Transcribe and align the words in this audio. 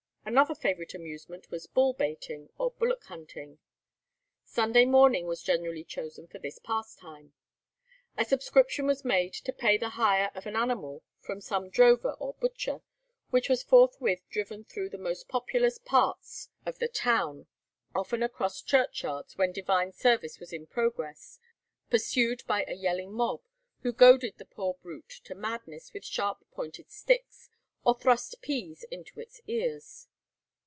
Another 0.23 0.53
favourite 0.55 0.93
amusement 0.93 1.49
was 1.49 1.67
bull 1.67 1.93
baiting 1.93 2.49
or 2.57 2.71
bullock 2.71 3.03
hunting. 3.05 3.57
Sunday 4.45 4.85
morning 4.85 5.25
was 5.25 5.41
generally 5.41 5.83
chosen 5.83 6.27
for 6.27 6.37
this 6.37 6.57
pastime. 6.59 7.33
A 8.17 8.23
subscription 8.23 8.85
was 8.85 9.03
made 9.03 9.33
to 9.33 9.51
pay 9.51 9.77
the 9.77 9.89
hire 9.89 10.31
of 10.35 10.45
an 10.45 10.55
animal 10.55 11.03
from 11.19 11.41
some 11.41 11.69
drover 11.69 12.13
or 12.13 12.35
butcher, 12.35 12.81
which 13.31 13.49
was 13.49 13.63
forthwith 13.63 14.21
driven 14.29 14.63
through 14.63 14.89
the 14.89 14.97
most 14.97 15.27
populous 15.27 15.79
parts 15.79 16.49
of 16.67 16.77
the 16.77 16.87
town; 16.87 17.47
often 17.93 18.21
across 18.23 18.61
church 18.61 19.03
yards 19.03 19.37
when 19.37 19.51
divine 19.51 19.91
service 19.91 20.39
was 20.39 20.53
in 20.53 20.65
progress, 20.67 21.39
pursued 21.89 22.43
by 22.47 22.63
a 22.67 22.75
yelling 22.75 23.11
mob, 23.11 23.41
who 23.81 23.91
goaded 23.91 24.37
the 24.37 24.45
poor 24.45 24.75
brute 24.81 25.09
to 25.25 25.35
madness 25.35 25.91
with 25.93 26.05
sharp 26.05 26.45
pointed 26.51 26.89
sticks, 26.89 27.49
or 27.83 27.95
thrust 27.97 28.35
peas 28.41 28.83
into 28.91 29.19
its 29.19 29.41
ears. 29.47 30.07